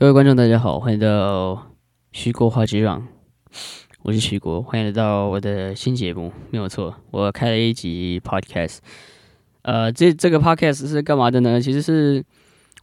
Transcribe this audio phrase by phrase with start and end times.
[0.00, 1.74] 各位观众，大家好，欢迎到
[2.10, 3.06] 徐国话之让，
[4.00, 8.78] 我是徐国，欢迎来到我的新节目，没有错，我开了一集 podcast，
[9.60, 11.60] 呃，这这个 podcast 是干嘛的呢？
[11.60, 12.24] 其实是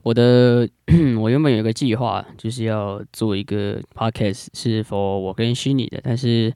[0.04, 0.70] 我的，
[1.20, 6.54] 我原本有一个计划，就是要做一个 podcast，是 for 我跟虚拟的，但是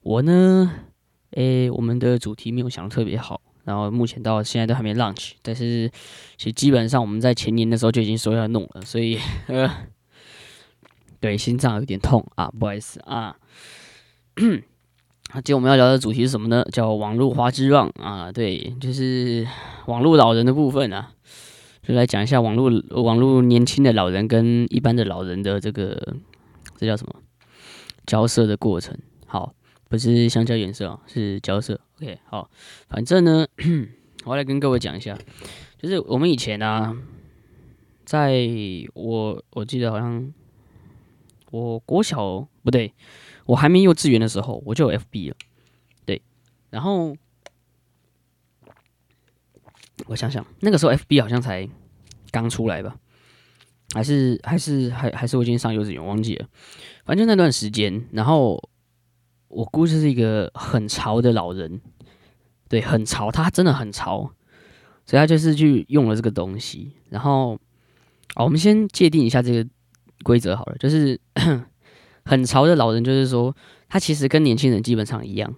[0.00, 0.68] 我呢，
[1.36, 3.40] 诶，我们的主题没有想的特别好。
[3.66, 5.90] 然后目前到现在都还没 launch，但是
[6.38, 9.68] 其实基本上我们在前年的时候就已经说要弄了，所以呃，
[11.18, 13.36] 对，心脏有点痛啊，不好意思啊。
[14.36, 16.64] 今天我们要聊的主题是什么呢？
[16.70, 19.44] 叫网络花之浪啊，对，就是
[19.86, 21.10] 网络老人的部分啊，
[21.82, 22.70] 就来讲一下网络
[23.02, 26.14] 网络年轻的老人跟一般的老人的这个
[26.76, 27.16] 这叫什么
[28.06, 28.96] 交涉的过程。
[29.26, 29.52] 好。
[29.88, 31.80] 不是香蕉颜色哦，是焦色。
[31.96, 32.50] OK，好，
[32.88, 33.46] 反正呢，
[34.24, 35.16] 我来跟各位讲一下，
[35.78, 36.96] 就是我们以前呢，
[38.04, 38.46] 在
[38.94, 40.32] 我我记得好像
[41.50, 42.92] 我国小不对，
[43.46, 45.36] 我还没幼稚园的时候，我就有 FB 了。
[46.04, 46.20] 对，
[46.70, 47.16] 然后
[50.06, 51.66] 我想想，那个时候 FB 好像才
[52.32, 52.96] 刚出来吧，
[53.94, 56.48] 还是还是还还是我已经上幼稚园忘记了，
[57.04, 58.68] 反正那段时间，然后。
[59.56, 61.80] 我估计是一个很潮的老人，
[62.68, 64.30] 对，很潮，他真的很潮，
[65.06, 66.92] 所以他就是去用了这个东西。
[67.08, 67.58] 然后，
[68.34, 69.66] 哦，我们先界定一下这个
[70.22, 71.18] 规则好了，就是
[72.26, 73.56] 很潮的老人，就是说
[73.88, 75.54] 他其实跟年轻人基本上一样，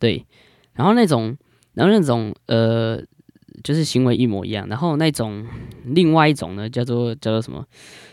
[0.00, 0.26] 对。
[0.72, 1.36] 然后那种，
[1.74, 3.00] 然后那种，呃，
[3.62, 4.66] 就是行为一模一样。
[4.66, 5.46] 然后那种
[5.84, 7.64] 另外一种呢，叫做叫做什么？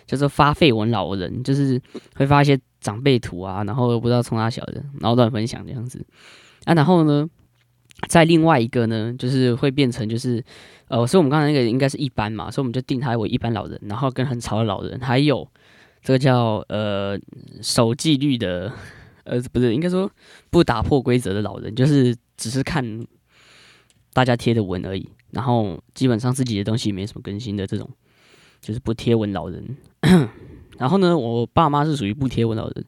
[0.06, 1.82] 叫做发绯闻老人，就是
[2.16, 2.60] 会发一些。
[2.84, 6.06] 长辈图啊，然后不知道冲他小的，然后乱分享这样子
[6.66, 7.28] 啊，然后呢，
[8.09, 10.44] 在另外一个呢，就是会变成就是
[10.90, 15.48] 呃，所以我们刚才那个应该是一般嘛，所以我们就定他为一般老人，然后跟很潮的老人，还有
[16.03, 17.17] 这个叫呃
[17.62, 18.72] 守纪律的，
[19.23, 20.12] 呃不是应该说
[20.50, 23.08] 不打破规则的老人，就是只是看
[24.12, 27.90] 大家贴的文而已，然后基本上自己的东西没什么更新的这种，
[28.59, 29.78] 就是不贴文老人。
[30.78, 32.84] 然后呢，我爸妈是属于不贴文老人，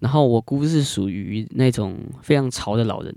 [0.00, 3.14] 然后我姑是属于那种非常潮的老人，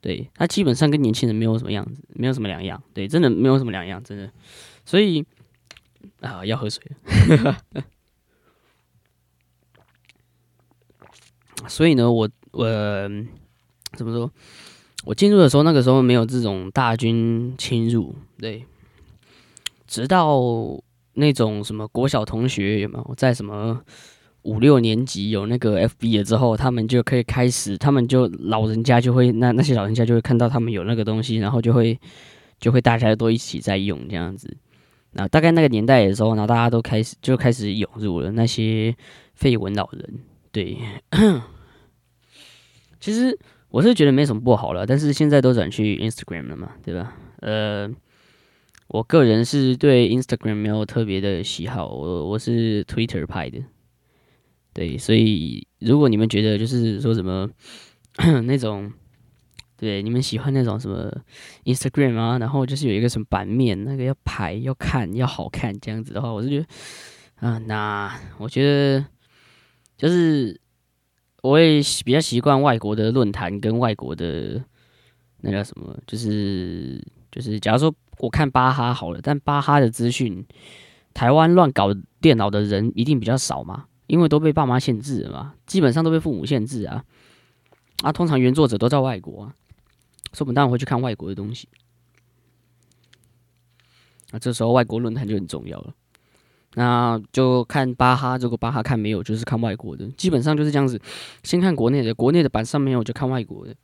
[0.00, 4.30] 对他基本上跟年轻人没有什么样子，没有什么两样，对，真的没有什么两样，真的。
[4.84, 5.24] 所以
[6.20, 6.82] 啊，要喝水。
[11.68, 12.66] 所以呢，我我
[13.92, 14.32] 怎么说？
[15.04, 18.64] 我进入的时候，那个时候没有这种大军侵入，对，
[19.86, 20.82] 直到。
[21.20, 23.80] 那种什么国小同学有没有在什么
[24.42, 31.96] 五六年级有那个 FB 了之后，他们就可以开始，他们就老人家就会那那些老人家就会看到他们有那个东西，然后就会
[32.58, 34.56] 就会大家都一起在用这样子。
[35.12, 38.96] 那大概那个年代的时候，然后大家都开始就开始涌入了那些
[39.34, 40.20] 废文老人。
[40.50, 40.78] 对，
[42.98, 43.38] 其实
[43.68, 47.14] 我是觉得没什么不好了，但是现在都转去 Instagram 了嘛，对吧？
[47.40, 47.90] 呃。
[48.92, 53.62] 我个人是对 Instagram 没有特别的喜好，我我是 Twitter 派的，
[54.72, 57.48] 对，所以如果你们觉得就是说什么
[58.42, 58.90] 那种，
[59.76, 61.08] 对，你们喜欢那种什么
[61.66, 66.66] Instagram 啊，然后就是有一个什么版面，那个要排要看要好看这样子的话，我是觉得
[67.46, 69.06] 啊，那我觉得
[69.96, 70.60] 就是
[71.42, 74.60] 我也比较习惯外国的论坛跟外国的
[75.42, 77.00] 那叫什么，就是
[77.30, 77.94] 就是假如说。
[78.20, 80.46] 我看巴哈好了，但巴哈的资讯，
[81.14, 81.88] 台湾乱搞
[82.20, 87.02] 电脑的人一定比较少嘛，因为都被爸妈限制了嘛，基本上都被父母限制啊。
[88.02, 89.54] 啊，通常原作者都在外国啊，
[90.32, 91.66] 所以我们当然会去看外国的东西。
[94.32, 95.94] 那这时候外国论坛就很重要了，
[96.74, 101.00] 那就看巴哈，如果巴哈看没有，就是看外国的，基本上就是这样子，
[101.42, 103.74] 先看国内的，国内的版上没有就看外国的，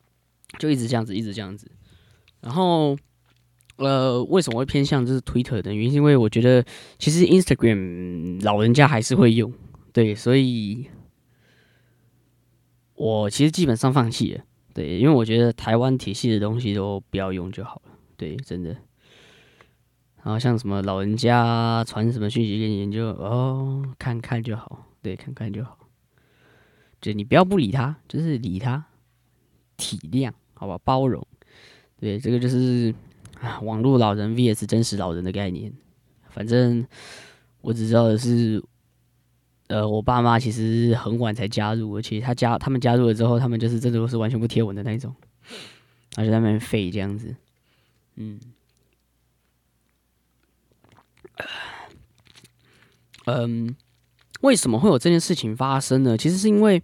[0.58, 1.70] 就一直这样子，一直这样子，
[2.42, 2.96] 然后。
[3.76, 5.92] 呃，为什么会偏向就是 Twitter 的原因？
[5.92, 6.64] 因为我觉得
[6.98, 9.52] 其实 Instagram 老人家还是会用，
[9.92, 10.86] 对，所以
[12.94, 14.42] 我其实基本上放弃了，
[14.72, 18.70] 对，因为我觉得台湾体系的东西都不要用就好了，对，真的。
[20.22, 25.76] 然后像什么老人家传什么讯息给你，就哦看看就好，对，看看就好，
[27.02, 28.86] 就你不要不理他，就是理他，
[29.76, 31.26] 体谅，好吧，包容，
[32.00, 32.94] 对，这个就是。
[33.40, 35.72] 啊，网络老人 vs 真实老人的概念，
[36.30, 36.86] 反正
[37.60, 38.62] 我只知道的是，
[39.68, 45.14] 呃，我爸妈其实很晚才加入，而且他加他们加入了之后，他们就是真的都是完全不贴文的那一种，
[46.16, 47.34] 而且在那边废这样子，
[48.16, 48.40] 嗯，
[53.26, 53.76] 嗯，
[54.40, 56.16] 为什么会有这件事情发生呢？
[56.16, 56.82] 其实是因为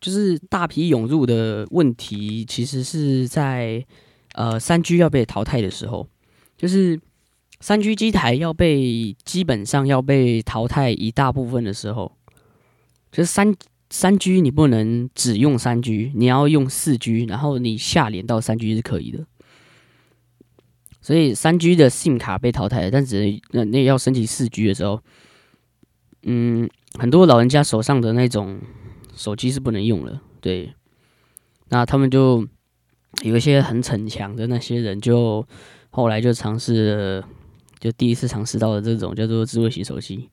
[0.00, 3.86] 就是大批涌入的问题，其实是在
[4.34, 6.08] 呃三 G 要被淘汰的时候，
[6.56, 7.00] 就是
[7.60, 12.12] 三 G 机台要被基本上要被淘汰一大部分的时候，
[13.10, 13.54] 就是三
[13.90, 19.26] 三 G 你不能只用三 G，你要用四 G，然后你下连到三 G 是可以的。
[21.00, 25.02] 所以三 G 的 SIM 卡被淘汰了，但只能那那要升级四 G 的时候，
[26.22, 28.60] 嗯，很多老人家手上的那种
[29.16, 30.22] 手机是不能用了。
[30.40, 30.72] 对，
[31.70, 32.46] 那他们就
[33.22, 35.46] 有一些很逞强的那些人，就
[35.90, 37.22] 后来就尝试，
[37.78, 40.28] 就第一次尝试到了这种叫做智慧型手机，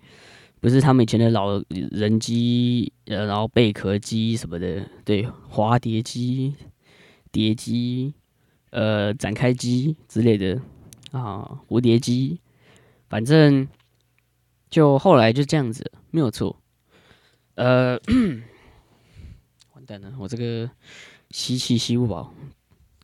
[0.60, 1.62] 不是他们以前的老
[1.92, 6.56] 人机，呃，然后贝壳机什么的，对，滑碟机、
[7.32, 8.14] 碟机。
[8.72, 10.62] 呃，展开机之类的
[11.12, 12.40] 啊，蝴蝶机，
[13.10, 13.68] 反正
[14.70, 16.56] 就后来就这样子，没有错。
[17.56, 18.00] 呃，
[19.74, 20.70] 完蛋了，我这个
[21.32, 22.32] 吸气吸不饱，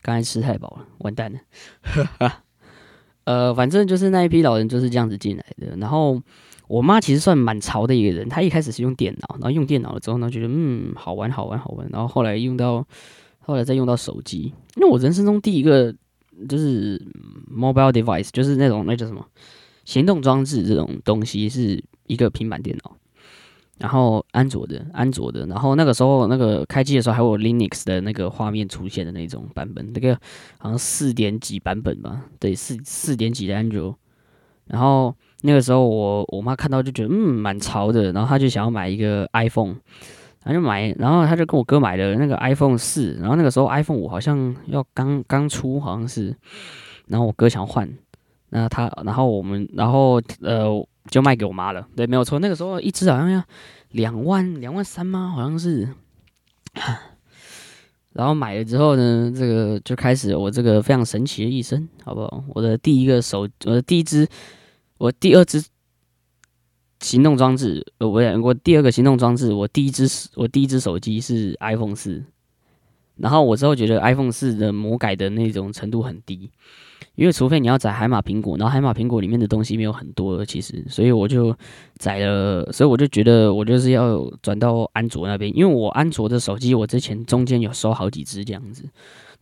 [0.06, 1.40] 刚才吃太饱了，完蛋了。
[3.26, 5.76] 呃，反正就是那一批老人就是这样子进来的。
[5.78, 6.22] 然后
[6.68, 12.86] 我妈其实算蛮潮的一个人，她一开始是用电脑，然后用电脑了之后呢，觉得嗯好玩好玩好玩，然后后来用到。
[13.48, 15.94] 后来再用到手机，因为我人生中第一个
[16.50, 17.00] 就是
[17.48, 19.24] mobile device，就是那种那叫什么
[19.84, 22.98] 行动装置这种东西，是一个平板电脑，
[23.78, 30.16] 然后安卓的，安卓的，然后那个时候那个开机的时候还有 Linux 的那个画面出现的那种版本，那个
[30.58, 33.96] 好像四点几版本吧，对，四四点几的安卓，
[34.66, 39.76] 然后那个时候我我妈看到就觉得嗯蛮潮的，然后她就想要买一个 iPhone。
[40.48, 46.38] 他就买，然后她就跟我哥买了那个 iPhone 四，然后那个时候 iPhone 五好像要刚刚出，好像是，
[47.08, 47.92] 然后我哥想换，
[48.50, 50.70] 那他，然后我们，然后呃，
[51.10, 53.44] 就卖给我妈了，对，没有错，那个时候一只好像要
[53.92, 55.32] 两万两万三吗？
[55.36, 55.90] 好像是，
[58.14, 62.44] 然后买了之后呢，这个就开始我这个非常神奇的一生，好不好？
[62.50, 64.28] 我的第一个手，我的第一只，
[64.98, 65.64] 我第二只。
[67.02, 72.24] 行动装置，呃，我我第二个行动装置，我第一只我第一只手机是 iPhone 四，
[73.18, 76.50] 然后我之后觉得 iPhone 四的魔改的那种程度很低，
[77.16, 81.56] 因为除非你要载海马苹果，然后海马苹果里面的东西没有很多，其实，所以我就
[81.96, 88.84] 载了，所以我就觉得我就是要转到安卓那边，因为我安卓的手机我之前中间有收好几只这样子，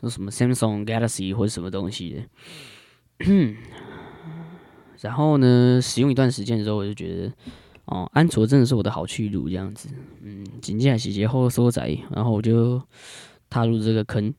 [0.02, 3.56] 那什么 Samsung Galaxy 或者什么东西的。
[5.02, 7.34] 然后呢，使用一段时间的时候，我就觉得，
[7.86, 9.90] 哦，安卓真的是我的好去路，这样子，
[10.22, 12.82] 嗯，紧接着洗节后收窄，然后我就
[13.50, 14.34] 踏入这个坑，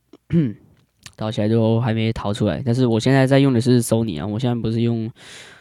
[1.16, 2.62] 到起来就还没逃出来。
[2.64, 5.11] 但是我现在在用的是 Sony 啊，我现在不是用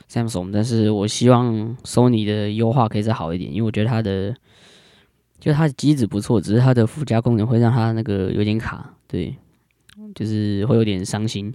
[0.09, 4.35] Samsung，但是我希望 Sony 的优化可以再好一点，因为我觉得它的，
[5.39, 9.35] 就它的机子不错，只是它的附加功能会让它那个有点卡，对，
[10.15, 11.53] 就是会有点伤心。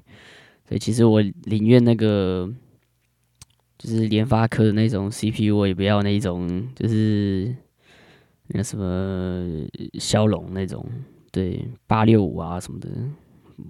[0.69, 2.51] 所以其实我宁愿那个。
[3.81, 7.55] 就是联发科的那种 CPU，我也不要那种，就是
[8.49, 9.65] 那什么
[10.01, 10.85] 骁龙那种，
[11.31, 12.89] 对八六五啊什么的，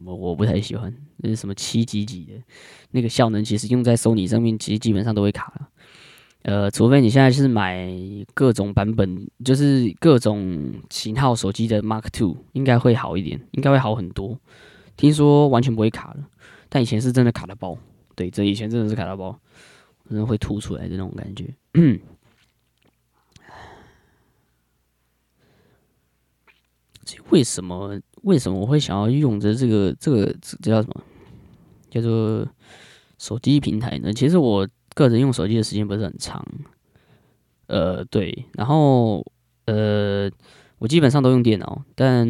[0.04, 0.94] 我我不太喜欢。
[1.16, 2.32] 那是什么七几几的，
[2.90, 5.68] 那个效能其实用在 Sony 上面，其实基本上都会卡了。
[6.42, 7.92] 呃，除非你现在是买
[8.34, 14.38] 各种版本，就是各种型号手机的 Mark Two，应该会好一点，应该会好很多。
[14.96, 16.28] 听说完全不会卡了，
[16.68, 17.76] 但以前是真的卡的爆。
[18.14, 19.38] 对，这以前真的是卡到爆。
[20.08, 21.44] 可能会凸出来的那种感觉。
[27.30, 27.98] 为什么？
[28.22, 31.02] 为什么我会想要用着这个这个这叫什么？
[31.90, 32.46] 叫做
[33.18, 34.12] 手机平台呢？
[34.12, 36.44] 其实我个人用手机的时间不是很长。
[37.68, 38.46] 呃，对。
[38.54, 39.24] 然后
[39.66, 40.30] 呃，
[40.78, 42.28] 我基本上都用电脑，但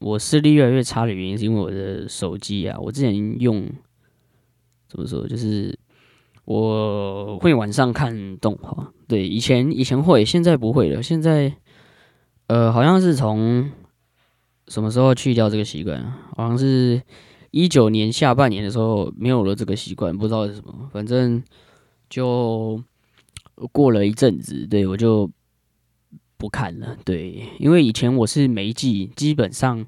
[0.00, 2.78] 我视力越来越差的原因是因为我的手机啊。
[2.80, 3.68] 我之前用
[4.88, 5.26] 怎么说？
[5.26, 5.78] 就是。
[6.46, 11.00] 我会晚上看动画，对，以前以前会，现在不会了。
[11.00, 11.54] 现在，
[12.48, 13.70] 呃，好像是从
[14.70, 16.00] 什么时候去掉这个习惯？
[16.36, 17.02] 好像是
[17.50, 20.88] 一九年下半年的时候没有了这个习惯，不知道是什么。
[20.92, 21.42] 反正
[22.08, 22.82] 就
[23.72, 25.28] 过了一阵子，对我就
[26.38, 26.96] 不看了。
[27.04, 29.84] 对，因为以前我是每一季基本上。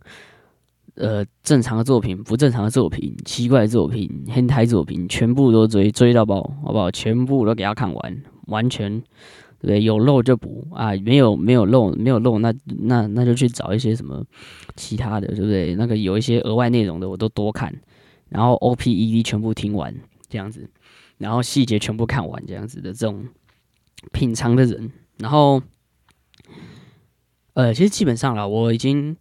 [0.94, 6.90] 呃，正常的作品、不正常的作品、奇怪的作品、黑台作品，全部都追追到爆，好不好？
[6.90, 9.02] 全部都给他看完，完全
[9.64, 14.24] 对，有漏就补啊，没有没有漏，没有漏，那那那就去找一些什么
[14.74, 15.76] 其他的，对不对？
[15.76, 17.72] 那个有一些额外内容的，我都多看，
[18.28, 19.94] 然后 O P E D 全部听完
[20.28, 20.68] 这样子，
[21.18, 23.24] 然后细节全部看完这样子的这种
[24.10, 24.90] 品尝的人。
[25.18, 25.62] 然后，
[27.54, 29.16] 呃，其实基本上啦，我已经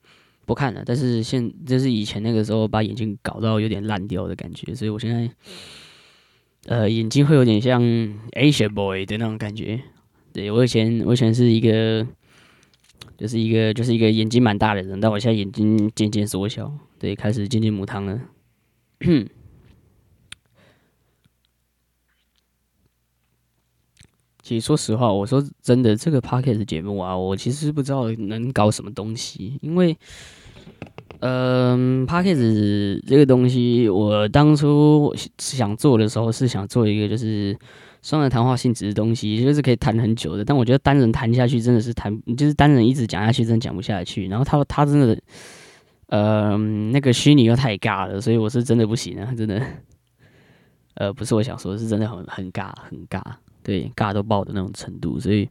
[0.48, 0.82] 不看了。
[0.84, 5.30] 但是现就是以前那个时候，把眼睛搞到有点烂掉的感觉，所以我现在，
[6.66, 7.80] 呃，眼睛会有点像
[8.32, 9.84] Asian boy 的那种感觉。
[10.34, 12.06] 对我以前，我以前是一个，
[13.18, 18.20] 就是一个，就是一个眼睛蛮大的人，但我现在眼睛渐渐缩小，对，开始渐渐母汤了。
[24.44, 29.96] 其实说实话，我说真的，这个 p o c k e t 节目啊，我其实不知道能搞什么东西，因为，
[31.20, 37.58] 嗯 p o c k e t 这个东西，我当初想做的时候是想做一个就是
[38.02, 40.44] 双人谈话性质的东西，就是可以谈很久的。
[40.44, 44.28] 但我觉得单人谈下去真的是谈，就是单人一直讲下去真的讲不下去。
[44.28, 45.18] 然后他他真的，
[46.08, 49.62] 呃，那个虚拟又太尬了，所以我是真的不行啊，真的。
[50.96, 53.22] 呃，不是我想说，是真的很很尬，很尬。
[53.64, 55.48] 对，尬到爆的那种程度，所以，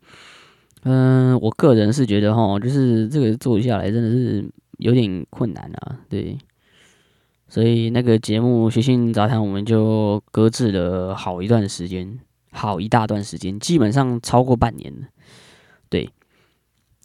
[0.83, 4.45] 嗯，我个人是觉得哈，就是这个做下来真的是
[4.79, 6.01] 有点困难啊。
[6.09, 6.37] 对，
[7.49, 12.19] 所以那个节目《学信杂谈》我们就搁置了好一段时间，
[12.51, 15.09] 好一大段时间，基本上超过半年了。
[15.89, 16.11] 对，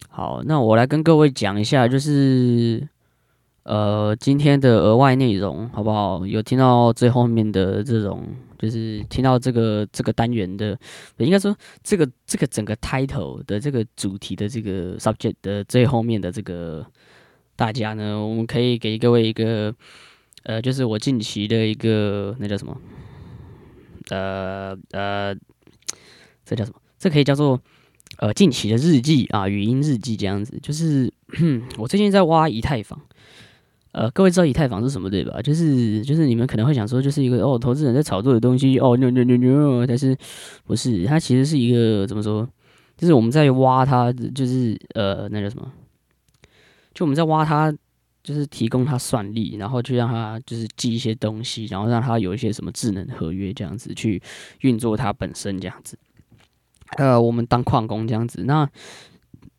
[0.10, 2.88] 好，那我来跟各位讲一下，就是
[3.64, 6.26] 呃今天的额外内容，好不好？
[6.26, 8.24] 有听到最后面的这种。
[8.58, 10.80] 就是听到这个这个单元的，
[11.18, 16.84] 应该说这个这个整个 title 的这个主题的这个 subject 的最后面的这个
[17.58, 19.76] 大家呢，我们可以给各位一个
[20.44, 22.76] 呃，就是我近期的一个那叫什么？
[24.10, 25.36] 呃呃，
[26.46, 26.80] 这叫什么？
[26.98, 27.60] 这可以叫做
[28.18, 30.58] 呃近期的日记啊，语音日记这样子。
[30.62, 31.12] 就是
[31.78, 33.00] 我最近在挖以太坊。
[33.92, 35.42] 呃，各位知道以太坊是什么对吧？
[35.42, 40.18] 就是就是你们可能会想说，就是一个哦，投资人在炒作的东西哦，牛牛牛牛，但是
[40.66, 41.06] 不是？
[41.06, 42.46] 它其实是一个怎么说？
[42.98, 45.72] 就是我们在挖它，就是呃，那叫什么？
[46.94, 47.74] 就我们在挖它，
[48.26, 54.22] 就是提供它算力，然后去让它就是记一些东西，然后让它有一些什么智能合约这样子去
[54.62, 55.98] 运作它本身这样子。
[56.98, 58.44] 呃，我们当矿工这样子。
[58.44, 58.68] 那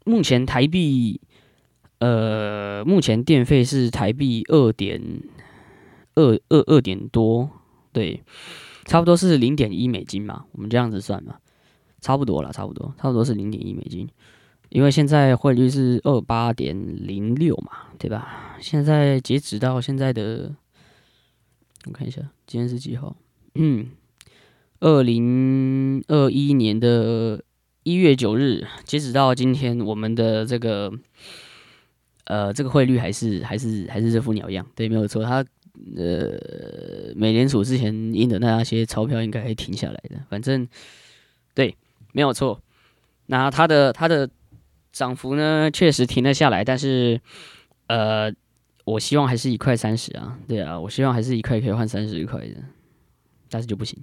[0.04, 1.20] 目前台币。
[1.98, 5.00] 呃，目前电费是台币二点
[6.14, 7.48] 二二二点多，
[7.90, 8.22] 对，
[8.84, 11.36] 差不多是零点一美金嘛，我们这样子算嘛，
[12.02, 14.06] 差不多了，差不多，差不多是零点一美金，
[14.68, 18.56] 因为现在汇率是二八点零六嘛，对吧？
[18.60, 20.54] 现在截止到现在的，
[21.84, 23.16] 我看一下，今天是几号？
[23.54, 23.88] 嗯，
[24.80, 27.42] 二零二一年的
[27.82, 30.92] 一月九日，截止到今天，我们的这个。
[32.28, 35.22] 呃，这个汇率还是还是还是这副鸟样，对，没有错。
[35.22, 35.44] 他
[35.96, 40.66] 呃，美联储之前印的那些钞票应该会停下来的，反正
[41.54, 41.76] 对，
[42.10, 42.60] 没有错。
[43.26, 44.28] 那它的它的
[44.96, 47.20] 涨幅呢，确实停了下来，但是
[47.88, 48.32] 呃，
[48.84, 52.54] 我希望还是一块三十啊，对啊，我希望还是一块可以换三十块的，
[53.50, 53.98] 但是就不行。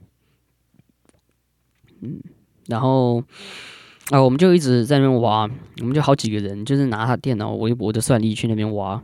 [2.02, 2.22] 嗯，
[2.68, 3.24] 然后。
[4.12, 9.02] 啊，我们就一直在那边挖，我们就好几个人，就是拿他电脑、微博的算力去那边挖，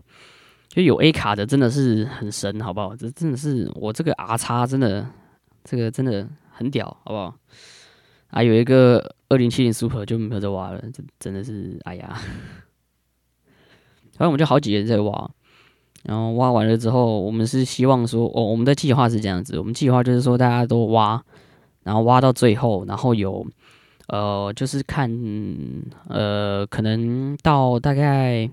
[0.67, 2.93] 就有 A 卡的，真的是很神，好不好？
[2.97, 5.07] 这真的是我这个 R 叉，真的
[5.63, 7.33] 这个真的很屌，好不好？
[8.29, 12.09] 啊，有一个二零七零 Super 就没有再挖了，这真的是哎呀！
[14.13, 15.31] 反正我们就好几个人在挖，
[16.03, 21.23] 然后挖完了之后，我们是希望说，哦，我们的计划是这样子，我们计划就是说大家都挖，
[21.83, 23.47] 然后挖到最后，然后有。
[24.11, 25.07] 呃，就是看，
[26.07, 28.49] 呃，可能到大概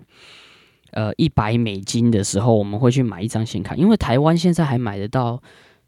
[0.91, 5.43] 呃一百美金的时候，我们会去买一张显卡，因为台湾现在还买得到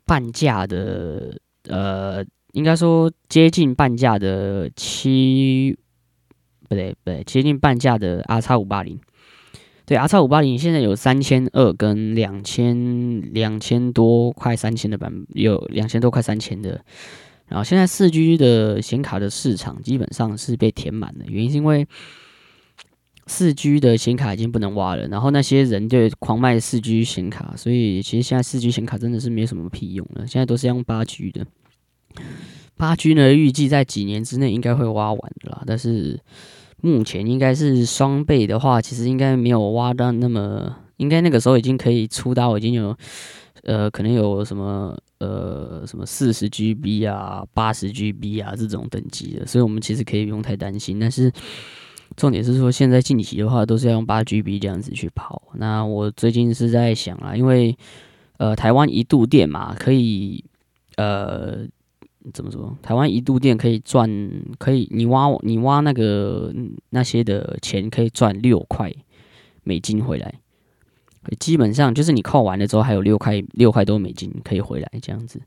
[0.07, 5.76] 半价的，呃，应该说接近半价的七，
[6.69, 8.99] 不对不对，接近半价的 R 叉五八零，
[9.85, 16.85] 对 R 叉五八零现在有三千二跟两千两千多快三千的版，有两千多快三千的。
[17.49, 21.87] 然后现在四 G 的显卡的市场基本上是被填满了，原因是因为
[23.26, 31.47] 四 G 的显卡已经不能挖了，然后那些人就狂卖四 G 显卡，所以其实现在四 G 显卡真的是没什么屁用了，现在都是用八 G 的。
[32.77, 36.19] 八 G 呢，预计在几年之内应该会挖完的啦，但是
[36.81, 42.97] 目前应该是双倍的话，其实应该没有挖到那么，应该那个时候已经可以出刀，已经有。
[43.65, 50.99] 呃，可能有什么呃，什么四十 GB 啊、八十 GB 啊这种等级的，所以我们其实可以不用太担心。
[50.99, 51.31] 但是
[52.17, 55.43] 重点是说，现在近期的话都是要用八 GB 这样子去跑。
[55.55, 57.77] 那我最近是在想啊，因为
[58.38, 60.43] 呃，台湾一度电嘛，可以
[60.97, 61.67] 呃
[62.33, 62.77] 怎么说？
[62.83, 64.11] 台湾一度电可以赚，
[64.59, 66.53] 可以你挖你挖那个
[66.91, 68.93] 那些的钱可以赚六块
[69.63, 70.35] 美金回来，
[71.39, 75.41] 基本上就是你扣完了之后还有六块六块多美金可以回来这样子，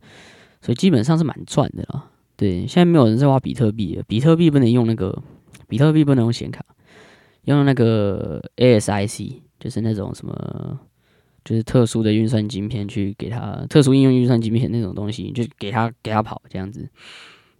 [0.61, 2.09] 所以基本上是蛮赚的啦。
[2.35, 5.21] 对，现在没有人在挖比特币，比特币不能用那个，
[5.67, 6.65] 比特币不能用显卡，
[7.43, 10.79] 用那个 ASIC，就是那种什么。
[11.43, 16.87] 就是特殊的运算晶片去给它特殊应用运算晶片那种东西，就给它给它跑这样子。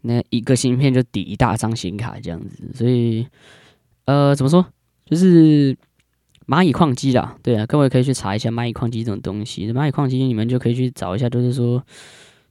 [0.02, 3.26] 那一个芯片就抵一大张显卡这样子，所以
[4.06, 4.66] 呃，怎么说？
[5.06, 5.76] 就是
[6.48, 9.72] 蚂蚁矿机啦，对啊，各位可以去查一下蚂蚁矿机这种东西。
[9.74, 11.84] 蚂蚁矿机你们就可以去找一下，就是说，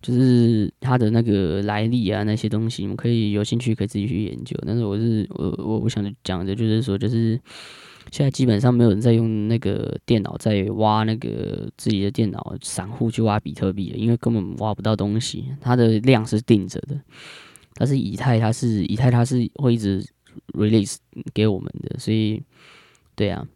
[0.03, 4.57] 就是它的那个来历啊，那些东西，你们可以有兴趣可以自己去研究。
[4.67, 7.41] 但是我是我我我想讲的就是说，就是。
[8.11, 17.01] 现在基本上没有人在用那个电脑在挖那个自己的电脑，散户去挖比特币了，因为根本挖不到东西，它的量是定着的。
[17.75, 20.05] 但是以太，它是以太，它是会一直
[20.53, 20.97] release
[21.33, 22.43] 给我们的，所以
[23.15, 23.47] 对啊。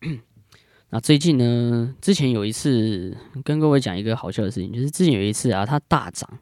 [0.90, 6.38] 那最近呢，之前有一次跟各位讲一个好笑的事情，就是之前有一次啊，它大涨，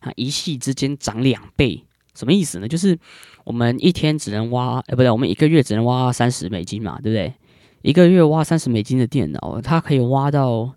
[0.00, 2.68] 它一夕之间涨两倍，什么意思呢？
[2.68, 2.98] 就是
[3.44, 7.32] 我们一天只能挖，哎，不对，我们一个月只能挖三十美金嘛，对不对？
[7.82, 10.74] 一个月挖三十美金的电脑，它可以挖到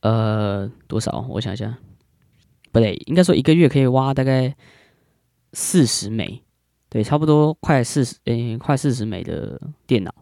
[0.00, 1.24] 呃多少？
[1.30, 1.74] 我想想，
[2.72, 4.54] 不对，应该说一个月可以挖大概
[5.52, 6.42] 四十美，
[6.90, 10.12] 对，差不多快四十，嗯，快四十美的电脑，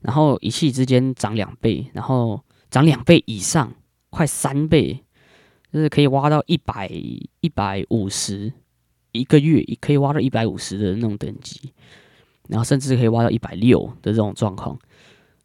[0.00, 3.74] 然后一气之间涨两倍，然后涨两倍以上，
[4.08, 5.04] 快三倍，
[5.72, 8.52] 就是可以挖到一百一百五十。
[9.12, 11.72] 一个月也可以挖到一百五十的那种等级，
[12.48, 14.78] 然后甚至可以挖到一百六的这种状况。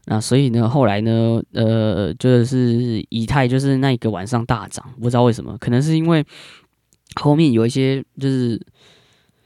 [0.06, 6.24] 那所以呢，后来呢，呃，就是以太就是那一个晚上大涨，不知道为什么，可能是因为
[7.16, 8.56] 后面有一些就是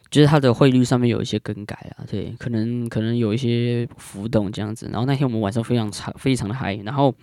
[0.09, 4.89] 就是它的汇率上面有一些更改啊，对，可能可能有一些浮动这样子。
[4.91, 7.15] 然后那天我们晚上非常长，非常的嗨，然后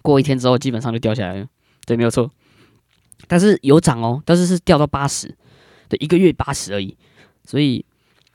[0.00, 1.46] 过一天之后基本上就掉下来了，
[1.84, 2.30] 对，没有错。
[3.26, 5.36] 但是有涨哦，但是是掉到八十。
[5.88, 6.96] 对，一个月八十而已，
[7.44, 7.84] 所以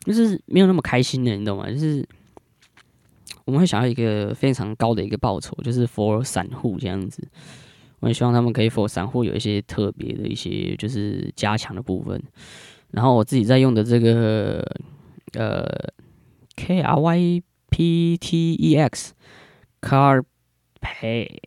[0.04, 1.70] 就是没有那么开心的，你懂吗？
[1.70, 2.06] 就是
[3.44, 7.26] 我们会想要一个非常高的一个报酬，就是 for 散户这样子。
[8.00, 12.22] 我也希望他们可以 for 散户有一些特别的一些就是加强的部分。
[12.90, 14.62] 然后我自己在用的这个
[15.32, 15.66] 呃
[16.56, 19.14] K R Y P T E X
[19.80, 20.22] Car
[20.80, 21.38] Pay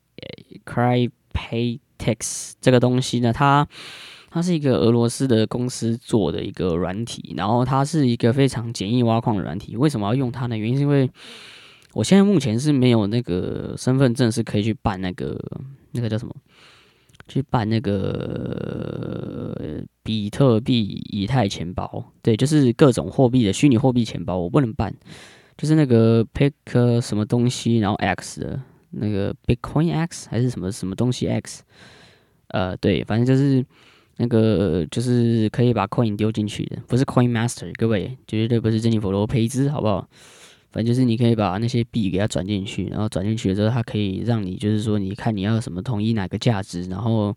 [0.65, 3.67] Cry Pay Tax 这个东西呢，它。
[4.29, 9.75] 它是一个俄罗斯的公司做的一个软体，然后它是一个非常简易挖矿的软体。
[9.77, 10.57] 为什么要用它呢？
[10.57, 11.09] 原因是因为
[11.93, 15.39] 我现在目前是没有那个身份证，是可以去办那个
[15.93, 16.35] 那个叫什么？
[17.27, 22.11] 去办那个比特币以太钱包。
[22.21, 24.93] 对，就是各种货币的虚拟货币钱包，我不能办。
[25.57, 28.61] 就是那个 Pick 什么东西，然后 X 的
[28.91, 31.63] 那个 Bitcoin X 还是什么什么东西 X？
[32.49, 33.65] 呃，对，反正就是。
[34.17, 40.08] 那个就是可以把 coin 丢进去的，不是 coin master，各位绝对不是珍妮佛罗培兹，好不好？
[40.71, 47.27] 反正就是你可以把那些币给它转进去，然后转进去了之后，它可以让你就是说，你看你要什么统一哪个价值，然后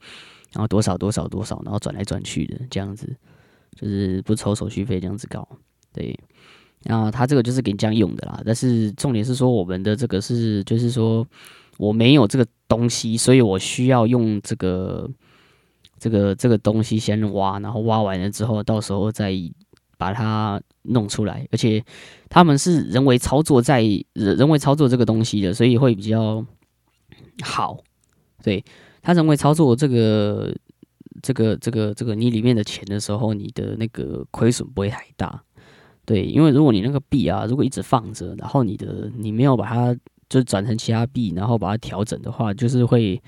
[0.52, 3.14] 然后多少多少多少，然后转来转去的这样子，
[3.78, 5.46] 就是不抽手续费这样子搞，
[5.92, 6.18] 对。
[6.82, 11.26] 然后它这个就是给你这样用的啦，但是重点是说我们的这个是就是说
[11.76, 15.08] 我没有这个东西，所以我需要用这个。
[16.00, 19.34] 这个这个东西先挖，然后挖完了之后，到时候再
[19.98, 21.46] 把它弄出来。
[21.52, 21.84] 而且
[22.30, 23.84] 他们是人为操作在
[24.14, 26.42] 人为操作这个东西的，所以会比较
[27.42, 27.78] 好。
[28.42, 28.64] 对
[29.02, 30.50] 他人为操作这个
[31.22, 35.42] 这个这个这个你里面的钱的时候，你的那个亏损不会太大。
[36.06, 39.94] 对，因为如果你那个币啊，如果一直放着，然后你的你没有把它
[40.30, 43.22] 就转成其他币，然后把它调整的话，就是会。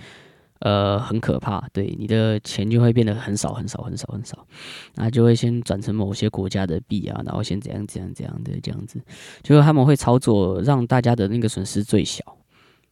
[0.65, 4.47] 呃，很可怕，对你的钱就会变得很少很少很少很少，
[4.95, 9.01] 那就会先转成某些国家的币啊，然后先怎样怎样怎样的这样子，
[9.43, 12.23] 就是他们会操作让大家的那个损失最小，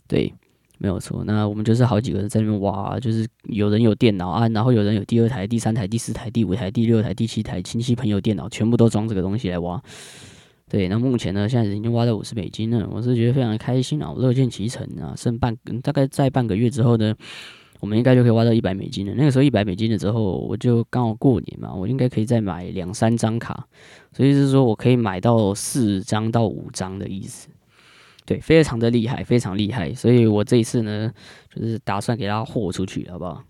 [0.09, 0.35] 对，
[0.78, 1.22] 没有错。
[1.24, 9.80] 那我们就是好几个人在那边挖，就是有人有电脑啊，然后有人有第二台、第三台、第四台、第五台、第六台、第七台亲戚朋友电脑，全部都装这个东西来挖。
[10.68, 17.14] 对，那目前呢，现在已经挖到五十美金了，我是觉得非常的开心啊，我乐见其成啊，剩半大概在半个月之后呢。
[17.81, 19.14] 我们应该就可以挖到一百美金了。
[19.16, 23.66] 那个时候一百美金了之后，我就刚好过年嘛，我应该可以再买两三张卡，
[24.12, 27.49] 所以是说我可以买到四张到五张的意思。
[28.27, 29.93] 对，非常的厉害，非常厉害。
[29.95, 31.12] 所以我这一次呢，
[31.53, 33.43] 就是打算给它豁出去，好不好？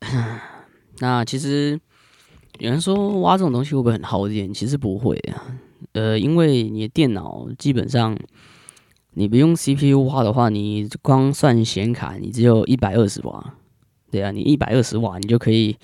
[0.98, 1.78] 那其实
[2.58, 4.52] 有人说挖这种东西会不会很耗电？
[4.52, 5.44] 其实不会啊。
[5.96, 8.14] 呃，因为你的电脑基本上
[9.14, 13.54] 你不用 CPU 挖的话，你光算显卡，你只有一百二十瓦。
[14.10, 15.76] 对啊，你一百二十瓦，你就可以，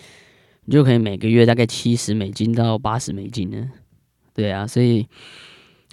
[0.67, 3.71] 你就可以每个月大概七十美金到八十美金呢。
[4.35, 5.07] 对啊，所以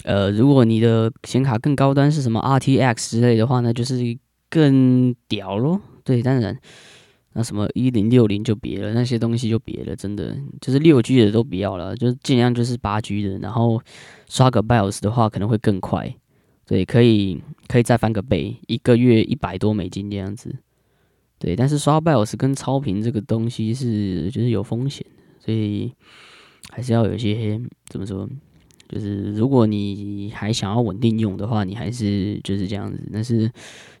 [0.04, 4.18] 呃，如果你的显卡更高端是什么 RTX 之类的话，那就是
[4.50, 5.80] 更屌咯。
[6.04, 6.58] 对，当然。
[7.32, 13.80] 那什么一零六零就别了，那些东西就别了，真的就是六 G 的都不要了，就尽量就是八 G 的，然后
[14.28, 16.12] 刷个 BIOS 的话可能会更快，
[16.66, 20.54] 对，可以可以再翻个倍，一个月一百多美金这样子，
[21.38, 25.92] 对，但是刷 BIOS 跟超频这个东西是就是有风险的，所以
[26.70, 28.28] 还是要有一些怎么说？
[28.90, 33.00] 就是如果你还想要稳定用的话，你还是就是这样子。
[33.12, 33.48] 但是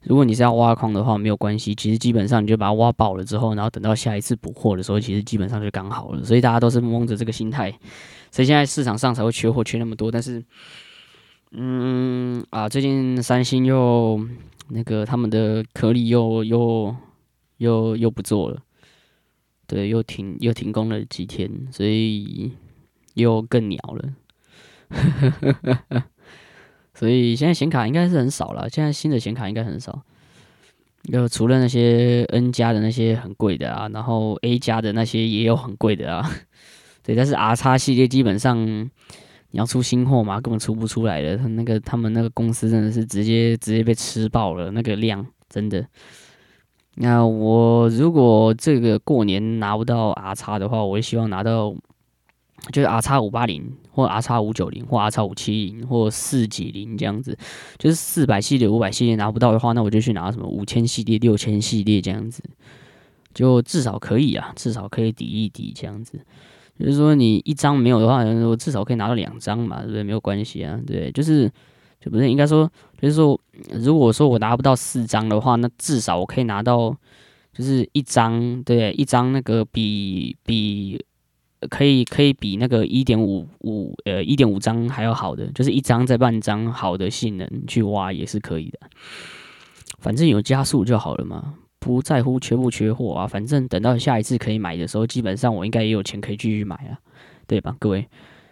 [0.02, 1.72] 如果你是要挖矿的话，没有关系。
[1.76, 6.24] 其实基本上你就把它挖爆了之后，然后等到下一次补货的时候，其实基本上就刚好了。
[6.24, 7.70] 所以大家都是蒙着这个心态，
[8.32, 10.10] 所以现在市场上才会缺货缺那么多。
[10.10, 10.42] 但是，
[11.52, 14.20] 嗯啊，最近三星又
[14.70, 16.96] 那个他们的颗粒又又
[17.58, 18.60] 又又不做了，
[19.68, 22.50] 对，又停又停工了几天，所以
[23.14, 24.12] 又更鸟了。
[24.90, 26.04] 呵呵呵呵
[26.92, 30.02] 所以现在显卡应该是很少了，现在新的显卡应该很少。
[31.10, 36.30] 就除了那些 N 加的那些很贵的啊，然后 A 加的那些也有很贵的啊。
[37.02, 41.38] 对，但是 R 叉系列基本上你要出新货嘛，根本出不出来的。
[41.38, 45.86] 他那个他们那个公司真的是直接直接被吃爆了，那个量真的。
[46.96, 51.74] 那我如果这个过年拿不到 R 叉的话，我也希望拿到。
[52.70, 57.36] 就是 R 叉五八零或 R 叉五九零或 R 叉五七零或四几零这样子，
[57.78, 62.42] 就是四百系列、五百系列拿不到的话，那我就去拿什么五千系列、六千系列这样子，
[63.32, 66.20] 就至少可以啊，至少可以抵一抵这样子。
[66.78, 70.02] 就是说你一张没有的话，我至少可以拿到两张嘛，对不对？
[70.02, 71.50] 没有关系啊，对，就是
[72.00, 72.70] 就不是应该说，
[73.00, 73.40] 就是说，
[73.72, 76.94] 如果说我拿不到四张的话，那至少我可以拿到
[77.52, 81.02] 就是一张，对，一张那个比比。
[81.68, 88.78] 可以可以比那个一点五五呃一点五张还要好的，就是一张再半张好的性能去挖也是可以的，
[89.98, 96.98] 反正有加速就好了嘛，不在乎缺不缺货啊，反正等到下一次可以买的时候，基本上我应该也有钱可以继续买啊，
[97.46, 98.08] 对吧，各位？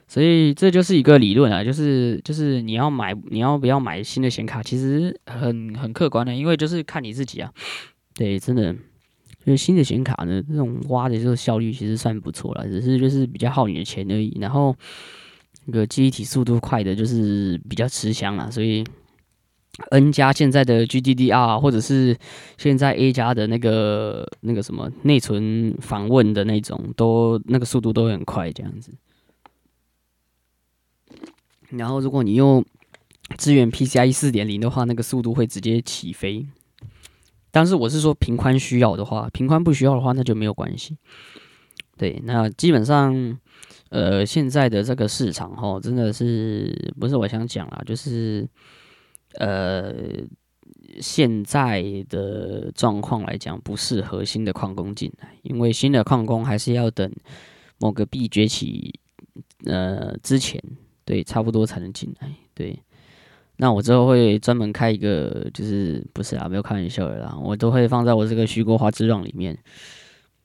[0.07, 7.53] 所以这就是一个理论啊，就是就是你要买你要不要买新的显卡，其实很很客观的，因为就是看你自己啊，
[8.15, 8.75] 对，真的。
[9.49, 14.37] 因为新的显卡呢，这种挖的这个效率其实算不错了，只是就是比较耗你的钱而已。
[14.39, 14.77] 然后
[15.65, 18.51] 那个记忆体速度快的，就是比较吃香了。
[18.51, 18.85] 所以
[19.91, 22.15] N 加现在的 GDDR，或者是
[22.59, 28.93] 现在 A 加的那个那个什么内存访问的那种，都那个速度都很快，这样子。
[31.71, 32.63] 然后如果你用
[33.39, 36.47] 支援 PCIe 四点零的话，那个速度会直接起飞。
[37.51, 40.97] 但是我是说，平宽需要的话，平宽不需要的话，那就没有关系。
[41.97, 43.39] 对，那基本上，
[43.89, 48.49] 呃，现在的这个市场哈，真的是不是我想讲啦，就是
[49.35, 49.93] 呃，
[51.01, 57.13] 现在的状况来讲，不适合新的矿工进来，因为新的矿工还是要等
[57.79, 59.01] 某个币崛起
[59.65, 60.63] 呃之前，
[61.05, 62.79] 对，差不多才能进来，对。
[63.61, 69.59] 那我之后会专门开一个，就是不是啊，没有开玩笑的啦，我都会放在我这个虚国华之浪里面。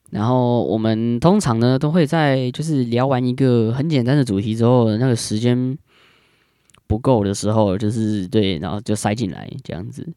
[0.10, 5.78] 然后我们通常呢都会在就是聊完一个很简单的主题之后，那个时间
[6.88, 10.08] 不够的时候，就是对，然后就塞进来这样子。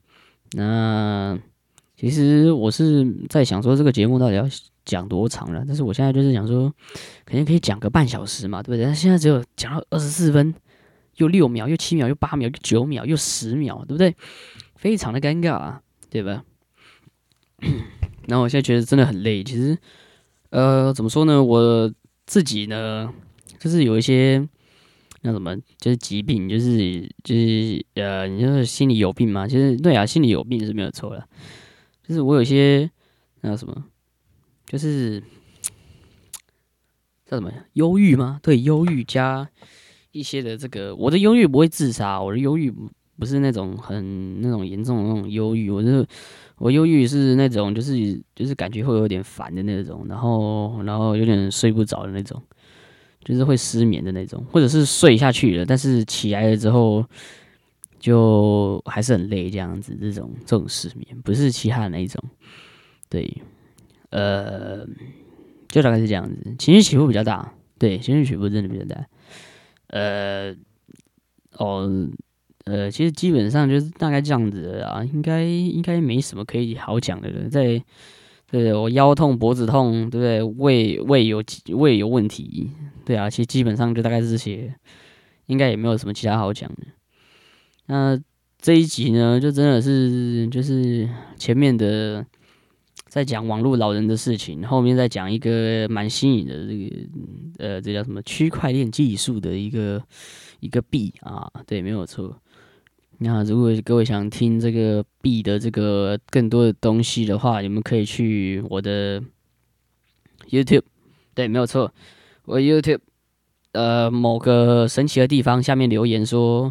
[0.53, 1.39] 那
[1.99, 4.47] 其实我是在想说，这个节目到底要
[4.87, 5.65] 讲多长了？
[5.67, 6.73] 但是我现在就是想说，
[7.27, 8.87] 肯定可以讲个半小时嘛，对不对？
[8.87, 10.55] 但现在只有讲到二十四分。
[11.17, 14.15] 又六秒，又七秒，又八秒，又九秒，又十秒，对不对？
[14.77, 16.45] 非常的尴尬，啊，对吧？
[18.29, 19.43] 然后我现在觉得真的很累。
[19.43, 19.79] 其实，
[20.51, 21.43] 呃，怎么说呢？
[21.43, 21.93] 我
[22.27, 23.13] 自己呢，
[23.59, 24.47] 就是有一些
[25.23, 29.49] 那什么，就是疾病，就是就是呃，你就是心里有病嘛？
[29.49, 31.27] 其实对啊，心里有病是没有错的。
[32.07, 32.91] 就是我有些
[33.41, 33.85] 那什么，
[34.67, 35.23] 就是
[37.27, 38.39] 叫什么忧郁吗？
[38.43, 39.49] 对，忧郁加。
[40.17, 42.73] 一些的这个，我的忧郁不会自杀，我的忧郁
[43.19, 46.07] 不是那种很那种严重的那种忧郁，我是
[46.57, 52.43] 我忧郁是那种就是就是感觉会有点烦的那种，然后然后有点睡不着的那种，
[53.25, 57.05] 就是会失眠的那种，或者是睡下去了，但是起来了之后
[57.99, 59.97] 就还是很累这样子。
[60.01, 62.23] 这种这种失眠不是其他的那种，
[63.09, 63.43] 对，
[64.11, 64.87] 呃，
[65.69, 69.07] 就大概是这样子，情绪起伏比较大，对，情绪起伏真的比较大，
[69.89, 70.55] 呃，
[71.59, 72.09] 哦。
[72.65, 77.49] 呃，其实基本上就是大概这样子的啊，应该应该没什么可以好讲的了。
[77.49, 77.81] 在，
[78.51, 80.43] 对我腰痛、脖子痛，对不对？
[80.43, 82.73] 胃胃有胃有问题，
[83.05, 84.75] 对啊，其实基本上就大概是这些，
[85.47, 86.83] 应该也没有什么其他好讲的。
[87.87, 88.21] 那
[88.61, 92.27] 这一集呢，就真的是就是前面的
[93.17, 96.97] 在讲网络老人的事情，后面再讲一个蛮新颖的这个
[97.57, 100.03] 呃，这叫什么区块链技术的一个
[100.61, 102.37] 一个币啊，对，没有错。
[103.17, 109.19] 那如果各位想听这个币的这个更多的东西的话，你们可以去我的
[110.51, 110.83] YouTube，
[111.35, 111.91] 对，没有错，
[112.45, 113.01] 我 YouTube，
[113.73, 116.71] 呃，某个神奇的地方下面留言说，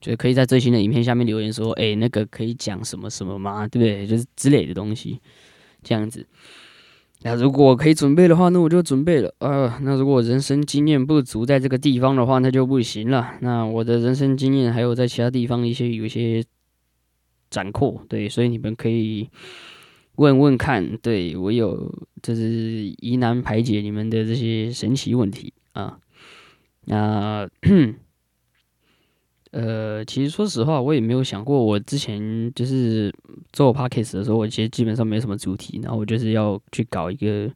[0.00, 3.68] 就可以在最新的影片下面留言说，哎，那个可以讲什么什么吗？
[3.68, 4.04] 对不对？
[4.08, 5.20] 就是之类的东西，
[5.82, 6.26] 这样子。
[7.22, 9.78] 那如果可以准备的话，那我就准备了啊。
[9.82, 13.34] 那如果人生经验不足，在这个地方的话，那就不行了。
[13.40, 16.44] 那我的人生经验还有在其他地方一些有一些
[17.50, 19.28] 展扩，对，所以你们可以
[20.16, 20.96] 问问看。
[20.98, 22.42] 对我有就是
[23.00, 25.98] 疑难排解你们的这些神奇问题啊。
[26.84, 27.48] 那。
[29.50, 33.12] 呃其实说实话，我也没有想过，我之前就是
[33.52, 37.50] 做 podcast 的时候，我其实基本上没什么主题，然后我就是要去搞一个，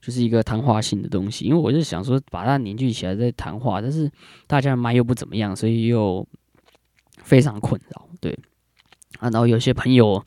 [0.00, 4.10] 就是一个谈话性的东西，因为我就想说把它凝聚起来再谈话，但是
[4.46, 6.26] 大家的麦又不怎么样，所以又
[7.22, 8.38] 非常困扰，对。
[9.18, 10.24] 啊，然后有些朋友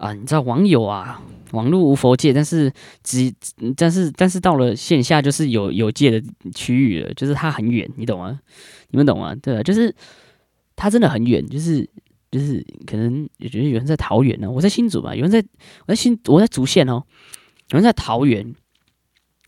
[0.00, 2.72] 啊，你知道网友啊，网络无佛界，但是
[3.04, 3.32] 只
[3.76, 8.40] 但是但是到了线下就是有有界的区域了，就是它很远，你懂吗？
[8.88, 9.34] 你们懂吗？
[9.34, 9.94] 对啊，就是。
[10.76, 11.86] 他真的很远，就是
[12.30, 15.44] 就是可能也觉得有人在桃园呢，我在新竹嘛，有人在
[15.84, 17.04] 我在新我在竹县哦，
[17.68, 18.54] 有人在桃园，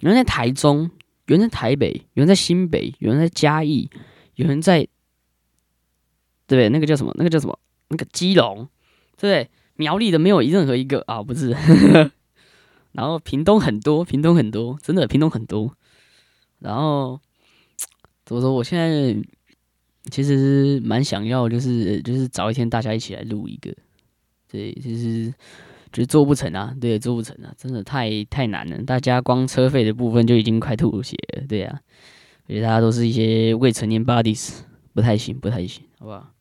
[0.01, 0.91] 有人在台中，
[1.25, 3.89] 有人在台北，有人在新北，有人在嘉义，
[4.35, 4.81] 有人在
[6.47, 6.69] 对不对？
[6.69, 7.11] 那个叫什么？
[7.17, 7.59] 那个叫什么？
[7.89, 8.69] 那个基隆，
[9.17, 9.51] 对不对？
[9.83, 11.55] 苗栗的没有任何一个啊，不是。
[12.93, 15.75] 然后屏东很多，屏东很多，真的屏东很多。
[16.61, 17.21] 然后
[18.25, 18.53] 怎么说？
[18.53, 19.17] 我现在。
[20.11, 23.73] 其实蛮想要，就是就是找一天大家一起来录一个，
[24.51, 25.33] 对，就是
[25.93, 28.83] 就是做不成啊，对，做不成啊，真的太太难了。
[28.83, 31.81] 大家光车费的部分就已经快吐血了，对呀，
[32.47, 36.32] 而且大家都是一些未成年 bodies，不太行，不太行，好不好？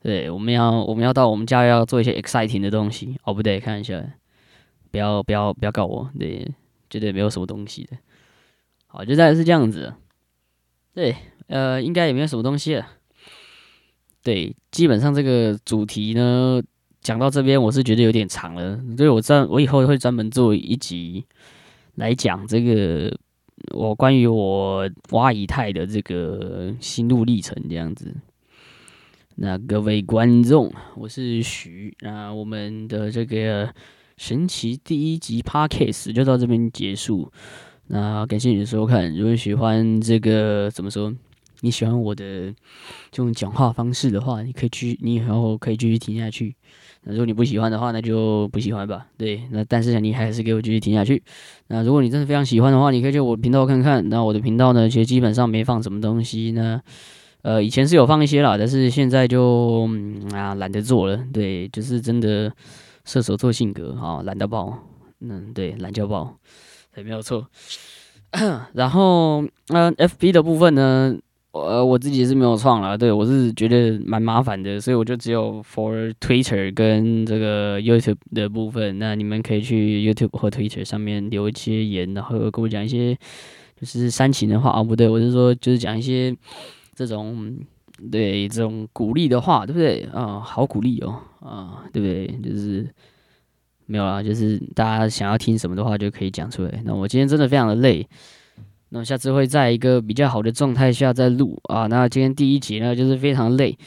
[0.00, 4.02] 对，我们要我们要到我们家要做一些 exciting 的东西，哦，不对，看一下，
[4.90, 6.46] 不要不要不要告我，对，
[6.88, 7.96] 绝对没有什么东西的。
[8.86, 9.94] 好，就大概是这样子，
[10.94, 11.14] 对。
[11.48, 12.86] 呃，应该也没有什么东西了。
[14.22, 16.60] 对，基本上这个主题呢，
[17.00, 21.24] 讲到这边，我是觉得有点长了，所以我专我以后会专门做一集
[21.94, 23.10] 来讲这个
[23.72, 28.14] 我关于我挖以太的这个心路历程这样子。
[29.40, 33.72] 那各位观众，我是徐，那我们的这个
[34.16, 37.30] 神奇第一集 podcast 就到这边结束。
[37.86, 41.14] 那感谢你的收看，如果喜欢这个怎么说？
[41.60, 42.52] 你喜欢我的
[43.12, 46.56] 这种讲话方式的话，你可以继，你以后可以继续听下去。
[47.04, 49.06] 那如果你不喜欢的话，那就不喜欢吧。
[49.16, 51.22] 对，那但是你还是给我继续听下去。
[51.68, 54.08] 那如果你真的非常喜欢的话，你可以去我频道看看。
[54.08, 56.82] 那我的频道呢，其实基本上没放什么东西呢。
[57.42, 59.88] 呃，以前是有放一些啦，但是现在就
[60.32, 61.18] 啊懒得做了。
[61.32, 62.52] 对，就是真的
[63.04, 64.76] 射手座性格啊，懒得爆。
[65.20, 66.36] 嗯，对，懒叫爆，
[66.94, 67.46] 对，没有错。
[68.74, 71.16] 然后，嗯，FB 的部分呢？
[71.52, 78.98] 呃，我自己是没有创了，对我是觉得蛮麻烦的，所以我就只有 for Twitter 跟这个 YouTube 的部分。
[78.98, 83.16] 那你们可以去 YouTube 或 Twitter 上面留一些言，然后跟我讲一些
[83.80, 86.36] 就是煽情的话啊，不对，我是说就是讲一些
[87.06, 87.56] 这种
[88.10, 90.40] 对这种鼓励的话，对不对啊？
[90.40, 92.26] 好鼓励哦，啊，对不对？
[92.42, 92.84] 就是
[93.86, 96.82] 没有啦，就是大家想要听什么的话就可以讲出来。
[96.84, 98.04] 那我今天真的非常的累。
[98.88, 101.86] 那我下次会在一个比较好的状态下再录啊。
[101.86, 103.78] 那今天第一集呢，就是非常累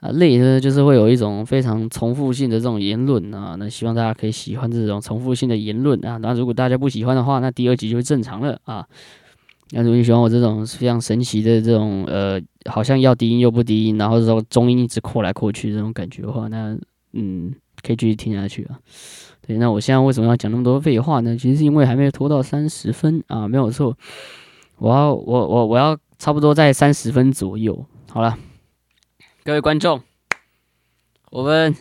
[0.00, 3.54] 啊，累呢就是会有一种非常重复性的这种言论啊。
[3.58, 6.16] 那希望大家可以喜欢这种重复性的言论啊。
[6.16, 8.86] 那如果大家不喜欢的话，那第二集就会正常了啊。
[9.70, 16.78] 那如果你喜欢我这种非常神奇的这种呃，好像要低音又不低音，然后说中音一直扩来扩去这种感觉的话，那
[17.12, 17.52] 嗯，
[17.82, 18.78] 可以继续听下去啊。
[19.46, 21.36] 对，那我现在为什么要讲那么多废话呢？
[21.36, 23.96] 其实是因为还没有拖到三十分啊，没有错。
[24.78, 28.38] 我要我我我要差不多在三十分左右，好了，
[29.42, 30.00] 各位观众，
[31.30, 31.74] 我们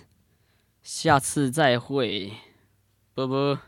[0.82, 2.32] 下次再会，
[3.14, 3.60] 啵啵。